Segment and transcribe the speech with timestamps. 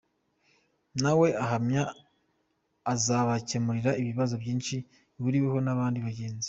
[1.01, 1.83] Nawe ahamya
[2.93, 4.75] izabakemurira ibibazo byinshi
[5.17, 6.39] ahuriyeho n’abandi bahanzi.